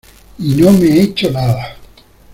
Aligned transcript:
¡y 0.39 0.55
no 0.55 0.71
me 0.71 0.87
he 0.87 1.01
hecho 1.03 1.29
nada! 1.29 1.77